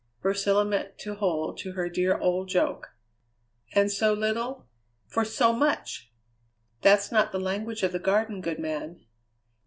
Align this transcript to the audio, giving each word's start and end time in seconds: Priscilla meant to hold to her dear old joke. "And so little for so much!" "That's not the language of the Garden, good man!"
Priscilla 0.19 0.65
meant 0.65 0.97
to 0.97 1.13
hold 1.13 1.59
to 1.59 1.73
her 1.73 1.87
dear 1.87 2.17
old 2.17 2.49
joke. 2.49 2.95
"And 3.75 3.91
so 3.91 4.13
little 4.15 4.65
for 5.05 5.23
so 5.23 5.53
much!" 5.53 6.11
"That's 6.81 7.11
not 7.11 7.31
the 7.31 7.39
language 7.39 7.83
of 7.83 7.91
the 7.91 7.99
Garden, 7.99 8.41
good 8.41 8.57
man!" 8.57 9.05